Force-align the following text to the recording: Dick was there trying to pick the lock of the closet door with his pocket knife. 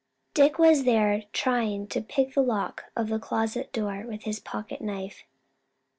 Dick 0.33 0.57
was 0.57 0.83
there 0.83 1.25
trying 1.31 1.85
to 1.89 2.01
pick 2.01 2.33
the 2.33 2.41
lock 2.41 2.85
of 2.95 3.09
the 3.09 3.19
closet 3.19 3.71
door 3.71 4.03
with 4.07 4.23
his 4.23 4.39
pocket 4.39 4.81
knife. 4.81 5.25